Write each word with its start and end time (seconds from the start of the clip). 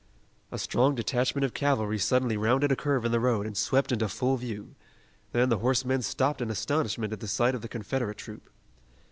A 0.51 0.57
strong 0.57 0.95
detachment 0.95 1.45
of 1.45 1.53
cavalry 1.53 1.99
suddenly 1.99 2.35
rounded 2.35 2.71
a 2.71 2.75
curve 2.75 3.05
in 3.05 3.11
the 3.11 3.19
road 3.19 3.45
and 3.45 3.55
swept 3.55 3.91
into 3.91 4.09
full 4.09 4.35
view. 4.35 4.73
Then 5.31 5.49
the 5.49 5.59
horsemen 5.59 6.01
stopped 6.01 6.41
in 6.41 6.49
astonishment 6.49 7.13
at 7.13 7.19
the 7.19 7.27
sight 7.27 7.53
of 7.53 7.61
the 7.61 7.69
Confederate 7.69 8.17
troop. 8.17 8.49